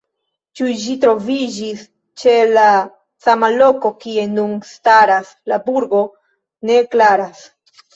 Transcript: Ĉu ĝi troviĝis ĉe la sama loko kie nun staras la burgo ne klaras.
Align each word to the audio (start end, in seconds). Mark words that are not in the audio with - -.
Ĉu 0.61 0.69
ĝi 0.83 0.95
troviĝis 1.03 1.83
ĉe 2.23 2.33
la 2.57 2.65
sama 3.27 3.53
loko 3.61 3.95
kie 4.03 4.27
nun 4.35 4.59
staras 4.75 5.35
la 5.55 5.65
burgo 5.71 6.05
ne 6.69 6.85
klaras. 6.95 7.51